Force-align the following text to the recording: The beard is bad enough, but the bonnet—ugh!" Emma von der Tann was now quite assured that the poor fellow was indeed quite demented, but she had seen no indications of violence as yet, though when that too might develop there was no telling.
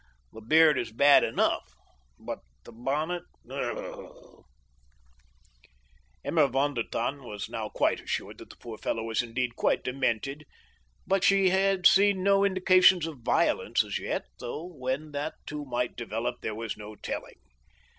The 0.33 0.41
beard 0.41 0.79
is 0.79 0.91
bad 0.91 1.23
enough, 1.23 1.75
but 2.17 2.39
the 2.63 2.71
bonnet—ugh!" 2.71 4.43
Emma 6.25 6.47
von 6.47 6.73
der 6.73 6.85
Tann 6.91 7.23
was 7.23 7.47
now 7.47 7.69
quite 7.69 7.99
assured 8.01 8.39
that 8.39 8.49
the 8.49 8.55
poor 8.55 8.79
fellow 8.79 9.03
was 9.03 9.21
indeed 9.21 9.55
quite 9.55 9.83
demented, 9.83 10.47
but 11.05 11.23
she 11.23 11.49
had 11.51 11.85
seen 11.85 12.23
no 12.23 12.43
indications 12.43 13.05
of 13.05 13.19
violence 13.19 13.83
as 13.83 13.99
yet, 13.99 14.25
though 14.39 14.65
when 14.65 15.11
that 15.11 15.35
too 15.45 15.65
might 15.65 15.95
develop 15.95 16.41
there 16.41 16.55
was 16.55 16.75
no 16.75 16.95
telling. 16.95 17.37